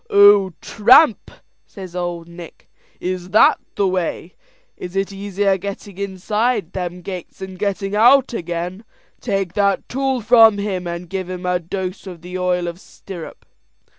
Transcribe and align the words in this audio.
"Oh, 0.09 0.53
tramp!" 0.61 1.29
says 1.67 1.95
Ould 1.95 2.27
Nick; 2.27 2.71
"is 2.99 3.29
that 3.29 3.59
the 3.75 3.87
way? 3.87 4.33
It 4.75 4.95
is 4.95 5.13
easier 5.13 5.59
getting 5.59 5.99
inside 5.99 6.73
them 6.73 7.03
gates 7.03 7.37
than 7.37 7.53
getting 7.53 7.95
out 7.95 8.33
again. 8.33 8.83
Take 9.19 9.53
that 9.53 9.87
tool 9.87 10.19
from 10.21 10.57
him, 10.57 10.87
and 10.87 11.07
give 11.07 11.29
him 11.29 11.45
a 11.45 11.59
dose 11.59 12.07
of 12.07 12.23
the 12.23 12.35
oil 12.39 12.67
of 12.67 12.79
stirrup." 12.79 13.45